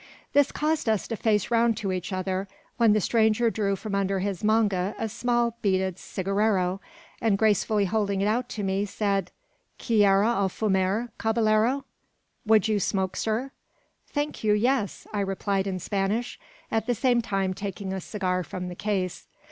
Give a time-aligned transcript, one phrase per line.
[0.33, 4.17] This caused us to face round to each other, when the stranger drew from under
[4.17, 6.79] his manga a small beaded cigarero,
[7.21, 9.29] and, gracefully holding it out to me, said
[9.77, 11.85] "Quiere a fumar, caballero?"
[12.47, 13.51] (Would you smoke, sir?)
[14.07, 16.39] "Thank you, yes," I replied in Spanish,
[16.71, 19.27] at the same time taking a cigar from the case.